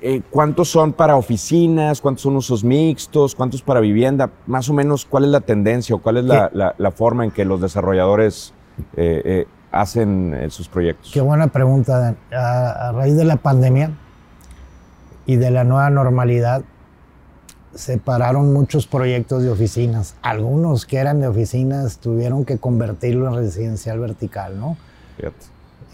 [0.00, 2.00] eh, ¿cuántos son para oficinas?
[2.00, 3.34] ¿Cuántos son usos mixtos?
[3.34, 4.30] ¿Cuántos para vivienda?
[4.46, 7.60] Más o menos, ¿cuál es la tendencia o cuál es la, forma en que los
[7.60, 8.52] desarrolladores
[8.96, 11.10] eh, eh, hacen sus proyectos?
[11.12, 12.14] Qué buena pregunta.
[12.32, 13.90] A, raíz de la pandemia
[15.26, 16.62] y de la nueva normalidad,
[17.74, 20.16] se pararon muchos proyectos de oficinas.
[20.22, 24.76] Algunos que eran de oficinas tuvieron que convertirlo en residencial vertical, ¿no?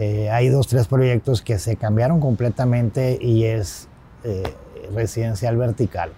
[0.01, 3.87] Eh, hay dos, tres proyectos que se cambiaron completamente y es
[4.25, 4.43] eh,
[4.95, 6.11] residencial vertical.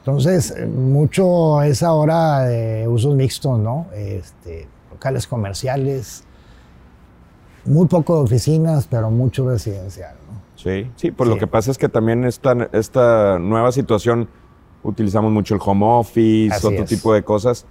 [0.00, 3.86] Entonces, mucho es ahora de usos mixtos, ¿no?
[3.94, 6.24] Este, locales comerciales,
[7.64, 10.16] muy poco de oficinas, pero mucho residencial.
[10.28, 10.40] ¿no?
[10.56, 14.28] Sí, sí, pues lo que pasa es que también esta, esta nueva situación
[14.82, 17.64] utilizamos mucho el home office, otro tipo de cosas,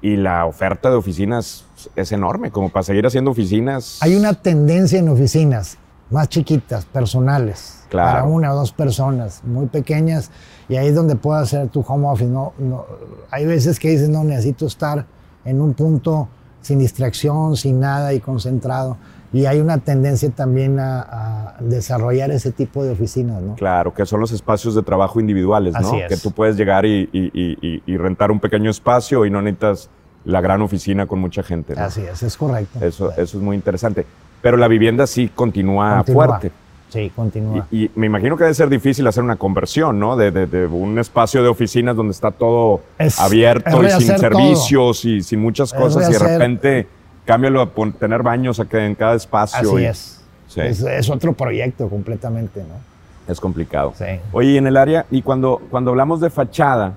[0.00, 1.64] y la oferta de oficinas
[1.96, 3.98] es enorme, como para seguir haciendo oficinas.
[4.00, 5.78] Hay una tendencia en oficinas
[6.10, 8.10] más chiquitas, personales, claro.
[8.10, 10.30] para una o dos personas, muy pequeñas,
[10.68, 12.30] y ahí es donde puedes hacer tu home office.
[12.30, 12.86] No, no,
[13.30, 15.04] hay veces que dices, no, necesito estar
[15.44, 16.28] en un punto
[16.60, 18.96] sin distracción, sin nada y concentrado
[19.32, 23.56] y hay una tendencia también a, desarrollar ese tipo de oficinas, ¿no?
[23.56, 25.88] Claro, que son los espacios de trabajo individuales, ¿no?
[25.88, 26.08] Así es.
[26.08, 29.90] Que tú puedes llegar y, rentar un pequeño espacio y no necesitas
[30.24, 31.74] la gran oficina con mucha gente.
[31.74, 31.82] ¿no?
[31.82, 32.78] Así es, es correcto.
[32.84, 34.06] Eso, eso es muy interesante.
[34.40, 36.52] Pero la vivienda sí continúa, fuerte.
[36.88, 37.66] Sí, continúa.
[37.70, 40.16] Y, me imagino que debe ser difícil hacer una conversión, ¿no?
[40.16, 42.80] De, un espacio de oficinas donde está todo
[43.18, 46.86] abierto y sin servicios y sin muchas cosas y de repente
[47.24, 49.76] cámbialo a tener baños en cada espacio.
[49.76, 50.24] Así es.
[50.56, 51.10] es.
[51.10, 52.88] otro proyecto completamente, ¿no?
[53.30, 53.92] Es complicado.
[53.96, 54.06] Sí.
[54.32, 56.94] Oye, en el área, y cuando, cuando hablamos de fachada,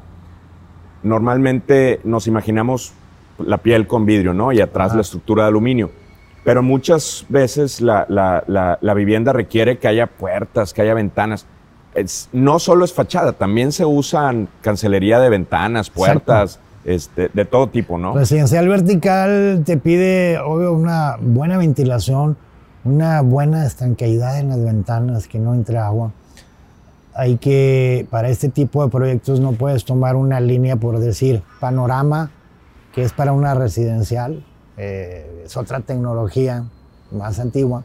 [1.03, 2.93] normalmente nos imaginamos
[3.37, 4.53] la piel con vidrio, ¿no?
[4.53, 5.91] Y atrás la estructura de aluminio.
[6.43, 11.45] Pero muchas veces la, la, vivienda requiere que haya puertas, que haya ventanas.
[12.31, 16.59] no solo es fachada, también se usan cancelería de ventanas, puertas.
[16.83, 18.15] Este, de todo tipo, ¿no?
[18.15, 22.37] Residencial vertical te pide, obvio, una buena ventilación,
[22.83, 26.11] una buena estanqueidad en las ventanas, que no entre agua.
[27.13, 32.31] Hay que, para este tipo de proyectos no puedes tomar una línea, por decir, panorama,
[32.95, 34.43] que es para una residencial,
[34.83, 36.63] eh, es otra tecnología
[37.11, 37.83] más antigua,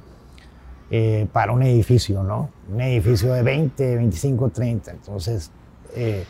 [0.90, 2.48] eh, para un edificio, ¿no?
[2.72, 4.92] Un edificio de 20, 25, 30.
[4.92, 5.50] Entonces,
[5.94, 6.24] eh,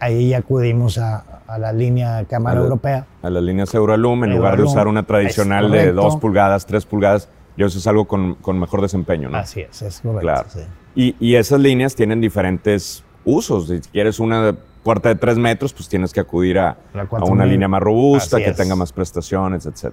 [0.00, 1.24] ahí acudimos a,
[1.56, 3.06] la línea Cámara Europea.
[3.22, 7.28] A las líneas Euralum, en lugar de usar una tradicional de 2 pulgadas, 3 pulgadas,
[7.56, 9.38] y eso es algo con, mejor desempeño, ¿no?
[9.38, 10.20] Así es, es correcto.
[10.20, 10.48] Claro.
[10.96, 13.68] Y, esas líneas tienen diferentes usos.
[13.68, 16.76] Si quieres una puerta de tres metros, pues tienes que acudir a,
[17.22, 19.92] una línea más robusta, que tenga más prestaciones, etc.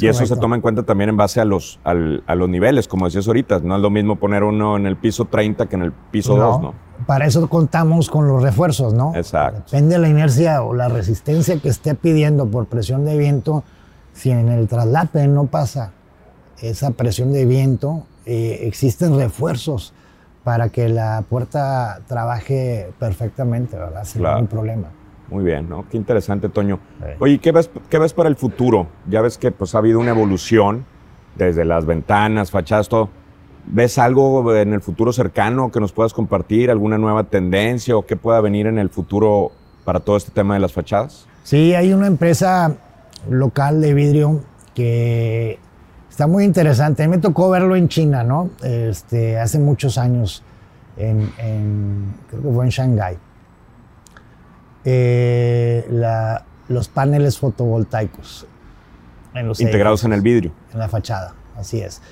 [0.00, 3.06] y eso se toma en cuenta también en base a los, a los niveles, como
[3.06, 3.58] decías ahorita.
[3.60, 6.60] No es lo mismo poner uno en el piso 30 que en el piso 2,
[6.60, 6.74] ¿no?
[7.06, 9.14] Para eso contamos con los refuerzos, ¿no?
[9.14, 9.62] Exacto.
[9.66, 13.62] Depende de la inercia o la resistencia que esté pidiendo por presión de viento.
[14.12, 15.92] Si en el traslape no pasa
[16.60, 19.94] esa presión de viento, eh, existen refuerzos
[20.48, 24.02] para que la puerta trabaje perfectamente, ¿verdad?
[24.04, 24.88] Sin ningún problema.
[25.28, 25.86] Muy bien, ¿no?
[25.90, 26.78] Qué interesante, Toño.
[27.18, 28.86] Oye, ¿qué ves, ¿qué ves para el futuro?
[29.10, 30.86] Ya ves que pues, ha habido una evolución
[31.36, 33.10] desde las ventanas, fachadas, todo.
[33.66, 36.70] ¿Ves algo en el futuro cercano que nos puedas compartir?
[36.70, 39.52] ¿Alguna nueva tendencia o qué pueda venir en el futuro
[39.84, 41.26] para todo este tema de las fachadas?
[41.42, 42.74] Sí, hay una empresa
[43.28, 44.40] local de vidrio
[44.74, 45.58] que
[46.18, 47.04] Está muy interesante.
[47.04, 48.50] A mí me tocó verlo en China, ¿no?
[48.64, 50.42] Este, hace muchos años,
[50.96, 51.30] en,
[52.28, 53.18] creo que fue en Shanghái.
[54.84, 55.88] Eh,
[56.66, 58.48] los paneles fotovoltaicos.
[59.60, 60.50] Integrados en el vidrio.
[60.72, 62.02] En la fachada, así es.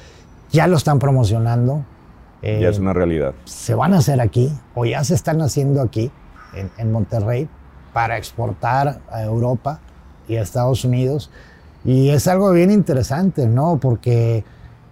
[0.52, 1.84] Ya lo están promocionando.
[2.42, 3.34] ya es una realidad.
[3.44, 6.12] Se van a hacer aquí, o ya se están haciendo aquí,
[6.54, 7.48] en, en Monterrey,
[7.92, 9.80] para exportar a Europa
[10.28, 11.28] y a Estados Unidos.
[11.86, 13.78] Y es algo bien interesante, ¿no?
[13.80, 14.44] Porque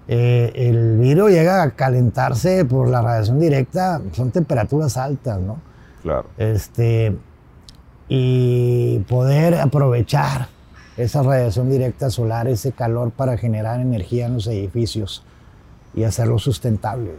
[0.07, 5.59] eh, el vidrio llega a calentarse por la radiación directa, son temperaturas altas, ¿no?
[6.03, 6.27] Claro.
[6.39, 7.17] Este,
[8.09, 10.49] y poder aprovechar
[10.97, 15.25] esa radiación directa solar, ese calor para generar energía en los edificios
[15.95, 17.13] y hacerlo sustentable.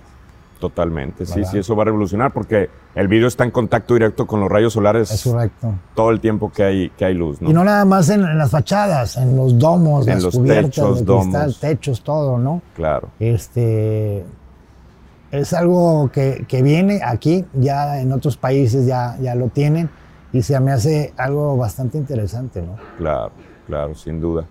[0.60, 4.40] Totalmente, sí, sí, eso va a revolucionar porque el vidrio está en contacto directo con
[4.40, 5.30] los rayos solares
[5.94, 7.42] todo el tiempo que hay, que hay luz.
[7.42, 7.50] ¿no?
[7.50, 11.06] Y no nada más en, las fachadas, en los domos, en las los cubiertas techos,
[11.06, 12.62] de cristal, techos, todo, ¿no?
[12.74, 13.10] Claro.
[13.20, 14.24] Este,
[15.32, 19.90] es algo que, que, viene aquí, ya en otros países ya, ya lo tienen
[20.32, 22.78] y se me hace algo bastante interesante, ¿no?
[22.98, 23.32] Claro,
[23.68, 24.46] claro, sin duda.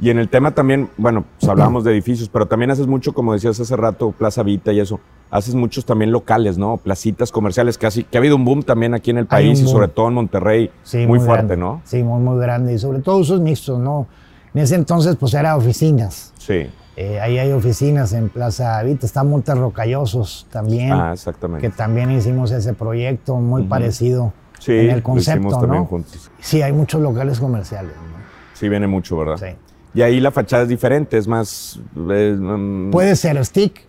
[0.00, 3.32] Y en el tema también, bueno, pues hablábamos de edificios, pero también haces mucho, como
[3.32, 5.00] decías hace rato, Plaza Vita y eso.
[5.30, 6.78] Haces muchos también locales, ¿no?
[6.78, 9.88] Placitas comerciales, casi, que ha habido un boom también aquí en el país y sobre
[9.88, 10.70] todo en Monterrey.
[10.82, 11.82] Sí, muy, fuerte, ¿no?
[11.84, 12.72] Sí, muy, muy grande.
[12.72, 14.06] Y sobre todo usos mixtos, ¿no?
[14.54, 16.32] En ese entonces, pues era oficinas.
[16.38, 16.66] Sí.
[16.96, 19.06] Eh, ahí hay oficinas en Plaza Vita.
[19.06, 20.92] Está Montes Rocallosos también.
[20.92, 21.68] Ah, exactamente.
[21.68, 26.30] Que también hicimos ese proyecto muy parecido sí, en el concepto, lo hicimos también juntos.
[26.40, 28.18] Sí, hay muchos locales comerciales, ¿no?
[28.54, 29.36] Sí, viene mucho, ¿verdad?
[29.36, 29.56] Sí.
[29.94, 31.80] Y ahí la fachada es diferente, es más...
[31.94, 33.86] Mm, puede ser stick,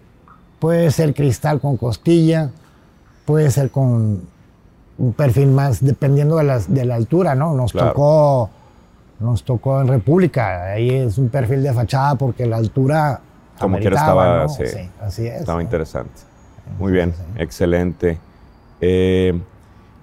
[0.60, 2.52] puede ser cristal con costilla,
[3.26, 4.22] puede ser con
[4.98, 7.54] un perfil más, dependiendo de la, de la altura, ¿no?
[7.54, 8.50] Nos tocó
[9.20, 13.20] nos tocó en República, ahí es un perfil de fachada porque la altura...
[13.60, 14.64] Como quiera estaba, sí,
[15.02, 15.42] así es.
[15.42, 16.22] Estaba interesante.
[16.78, 18.18] Muy bien, excelente.
[18.80, 19.38] Eh,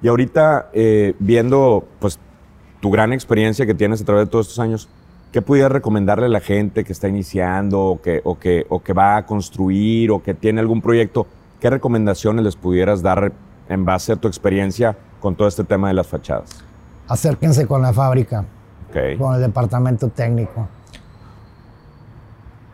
[0.03, 2.19] y ahorita, eh, viendo pues
[2.81, 4.91] tu gran experiencia que tienes a través de todos estos años,
[5.33, 8.93] ¿Qué pudieras recomendarle a la gente que está iniciando o que, o, que, o que
[8.93, 11.27] va a construir o que tiene algún proyecto?
[11.61, 13.33] ¿Qué recomendaciones les pudieras dar
[13.69, 16.65] en base a tu experiencia con todo este tema de las fachadas?
[17.09, 18.45] Acérquense con la fábrica,
[19.19, 20.69] con el departamento técnico.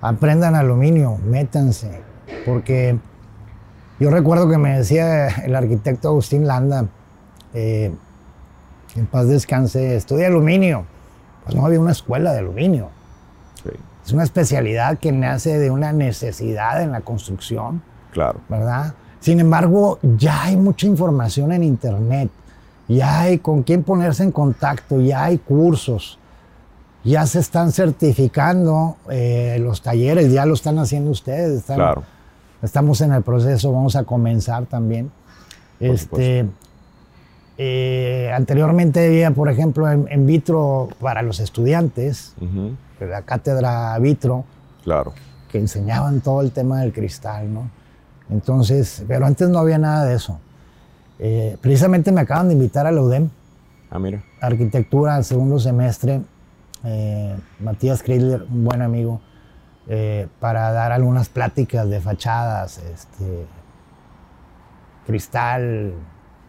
[0.01, 2.01] Aprendan aluminio, métanse,
[2.45, 2.99] porque
[3.99, 6.87] yo recuerdo que me decía el arquitecto Agustín Landa,
[7.55, 7.93] eh,
[8.95, 10.85] en paz descanse, estudia aluminio
[11.45, 12.89] pues no había una escuela de aluminio.
[14.05, 17.83] Es una especialidad que nace de una necesidad en la construcción.
[18.11, 18.41] Claro.
[18.49, 18.95] ¿Verdad?
[19.21, 22.31] Sin embargo, ya hay mucha información en Internet.
[22.89, 26.19] Ya hay con quién ponerse en contacto, ya hay cursos,
[27.05, 31.63] ya se están certificando eh, los talleres, ya lo están haciendo ustedes.
[31.63, 32.03] claro.
[32.61, 35.11] Estamos en el proceso, vamos a comenzar también.
[35.81, 36.47] este,
[37.59, 42.35] eh, anteriormente había, por ejemplo, en, vitro para los estudiantes,
[43.01, 44.45] la cátedra vitro,
[44.85, 45.13] claro.
[45.51, 47.71] que enseñaban todo el tema del cristal, ¿no?
[48.31, 50.41] Entonces, pero antes no había nada de eso.
[51.19, 53.29] Eh, precisamente me acaban de invitar a la UDEM.
[53.91, 54.23] Ah, mira.
[54.41, 56.23] Arquitectura segundo semestre.
[56.85, 59.21] Eh, Matías Kreidler, un buen amigo,
[60.41, 63.47] para dar algunas pláticas de fachadas, este,
[65.07, 65.93] cristal,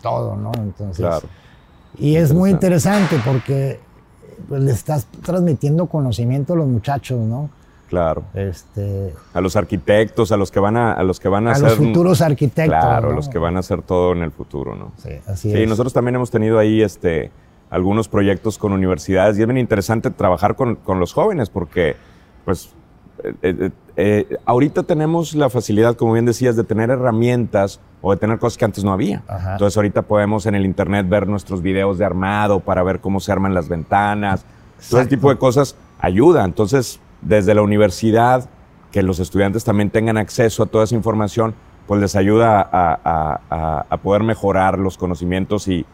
[0.03, 0.51] todo, ¿no?
[0.53, 1.27] Entonces, claro.
[1.97, 3.79] Y es muy interesante porque
[4.47, 7.49] pues, le estás transmitiendo conocimiento a los muchachos, ¿no?
[7.89, 8.23] Claro.
[8.33, 11.59] Este, a los arquitectos, a los que van a, a los que van a, a
[11.59, 12.79] los futuros arquitectos.
[12.79, 14.91] Claro, a los que van a hacer todo en el futuro, ¿no?
[14.97, 15.59] Sí, así es.
[15.59, 17.31] Sí, nosotros también hemos tenido ahí este,
[17.69, 21.95] algunos proyectos con universidades y es bien interesante trabajar con, con los jóvenes porque,
[22.45, 22.69] pues,
[23.23, 28.17] eh, eh, eh, ahorita tenemos la facilidad, como bien decías, de tener herramientas o de
[28.17, 29.23] tener cosas que antes no había.
[29.51, 33.31] Entonces ahorita podemos en el internet ver nuestros videos de armado para ver cómo se
[33.31, 34.45] arman las ventanas.
[34.89, 36.43] Todo ese tipo de cosas ayuda.
[36.43, 38.49] Entonces, desde la universidad,
[38.91, 41.55] que los estudiantes también tengan acceso a toda esa información,
[41.87, 45.85] pues les ayuda a, poder mejorar los conocimientos y,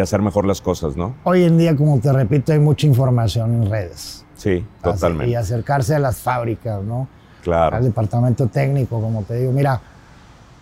[0.00, 1.14] hacer mejor las cosas, ¿no?
[1.24, 4.25] Hoy en día, como te repito, hay mucha información en redes.
[4.36, 5.30] Sí, totalmente.
[5.30, 7.08] y acercarse a las fábricas, ¿no?
[7.42, 7.76] Claro.
[7.76, 9.52] Al departamento técnico, como te digo.
[9.52, 9.80] Mira,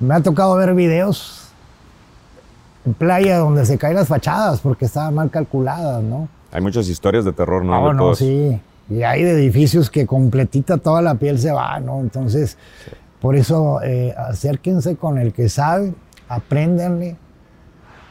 [0.00, 1.48] me ha tocado ver videos
[2.84, 6.28] en playa donde se caen las fachadas porque estaban mal calculadas, ¿no?
[6.52, 7.88] Hay muchas historias de terror, ¿no?
[7.88, 8.60] Ah, no, sí.
[8.88, 12.00] Y hay de edificios que completita toda la piel se va, ¿no?
[12.00, 12.58] Entonces,
[13.20, 15.94] por eso eh, acérquense con el que sabe,
[16.28, 17.16] apréndanle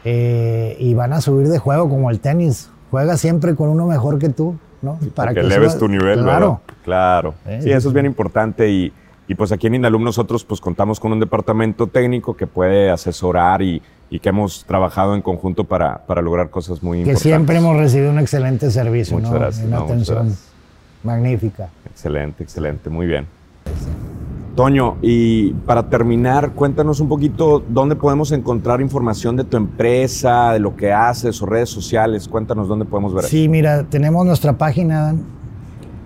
[0.04, 2.70] eh, y van a subir de juego como el tenis.
[2.90, 5.00] Juega siempre con uno mejor que tú, ¿no?
[5.16, 6.62] Para que, eleves tu nivel, claro.
[6.84, 7.34] Claro.
[7.62, 8.94] sí, eso es bien importante y,
[9.28, 13.62] y pues aquí en Inalum nosotros pues contamos con un departamento técnico que puede asesorar
[13.62, 17.24] y, y que hemos trabajado en conjunto para, para lograr cosas muy importantes.
[17.24, 20.36] Que siempre hemos recibido un excelente servicio, muchas Gracias, una atención
[21.04, 21.70] magnífica.
[21.90, 23.26] Excelente, excelente, muy bien.
[24.56, 30.60] Toño, y para terminar, cuéntanos un poquito dónde podemos encontrar información de tu empresa, de
[30.60, 32.28] lo que haces o redes sociales.
[32.28, 33.26] Cuéntanos dónde podemos ver.
[33.26, 35.16] Sí, mira, tenemos nuestra página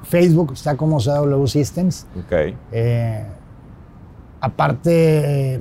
[0.04, 2.06] Facebook está como CW Systems.
[2.20, 2.54] Ok.
[2.72, 3.26] Eh,
[4.40, 5.60] aparte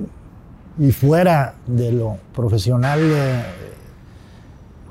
[0.77, 2.99] y fuera de lo profesional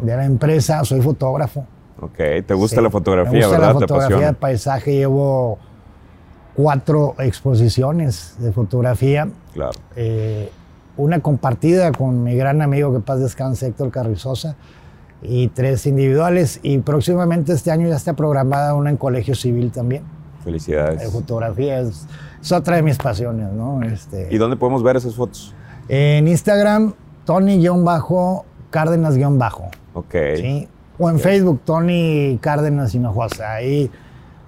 [0.01, 1.67] de, la empresa, soy fotógrafo.
[2.01, 5.59] Ok, ¿te gusta la fotografía, me gusta la fotografía de paisaje, llevo
[6.55, 9.29] cuatro exposiciones de fotografía.
[9.53, 9.73] Claro.
[9.97, 10.51] Eh,
[10.97, 14.55] una compartida con mi gran amigo que paz descanse, Héctor Carrizosa,
[15.23, 16.61] y tres individuales.
[16.63, 20.05] Y próximamente este año ya está programada una en Colegio Civil también.
[20.45, 21.01] Felicidades.
[21.01, 22.07] De fotografía es,
[22.53, 23.83] otra de mis pasiones, ¿no?
[23.83, 25.55] Este, ¿Y dónde podemos ver esas fotos?
[25.89, 29.71] En Instagram, Tony-Cárdenas-Bajo.
[29.95, 30.15] Ok.
[30.37, 30.69] ¿sí?
[30.99, 33.55] O en Facebook, Tony Cárdenas Hinojosa.
[33.55, 33.91] Ahí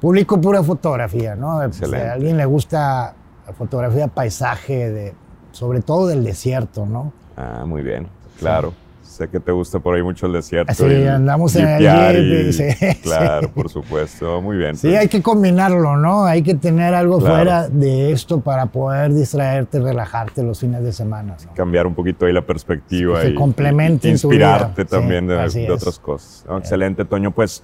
[0.00, 1.72] publico pura fotografía, ¿no?
[1.72, 3.14] Si a alguien le gusta
[3.46, 5.14] la fotografía paisaje, de,
[5.52, 7.12] sobre todo del desierto, ¿no?
[7.36, 8.72] Ah, muy bien, claro.
[9.16, 10.74] Sé que te gusta por ahí mucho el desierto.
[10.74, 12.64] Sí, andamos en el sí,
[13.02, 14.42] Claro, por supuesto.
[14.42, 14.76] Muy bien.
[14.76, 15.00] Sí, pues.
[15.00, 16.26] hay que combinarlo, ¿no?
[16.26, 21.34] Hay que tener algo fuera de esto para poder distraerte, relajarte los fines de semana.
[21.54, 23.24] Cambiar un poquito ahí la perspectiva.
[23.24, 26.44] y, complemente Inspirarte también de, otras cosas.
[26.58, 27.30] Excelente, Toño.
[27.30, 27.62] Pues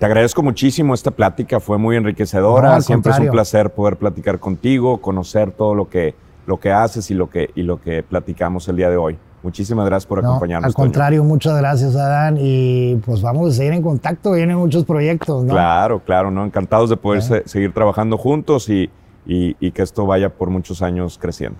[0.00, 1.60] te agradezco muchísimo esta plática.
[1.60, 2.80] Fue muy enriquecedora.
[2.80, 6.14] Siempre es un placer poder platicar contigo, conocer todo lo que,
[6.46, 9.18] lo que haces y lo que, y lo que platicamos el día de hoy.
[9.42, 10.68] Muchísimas gracias por acompañarnos.
[10.68, 12.38] Al contrario, muchas gracias, Adán.
[12.40, 14.32] Y pues vamos a seguir en contacto.
[14.32, 15.52] Vienen muchos proyectos, ¿no?
[15.52, 16.46] Claro, claro, ¿no?
[16.46, 18.88] Encantados de poder seguir trabajando juntos y,
[19.26, 21.58] y, que esto vaya por muchos años creciendo.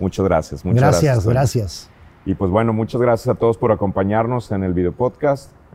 [0.00, 0.64] Muchas gracias.
[0.64, 1.32] Muchas gracias, gracias.
[1.32, 1.90] gracias.
[2.24, 5.52] Y pues bueno, muchas gracias a todos por acompañarnos en el video podcast